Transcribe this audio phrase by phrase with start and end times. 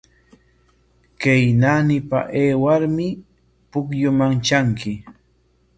[1.21, 3.07] Kay naanipa aywarmi
[3.69, 4.93] pukyuman tranki.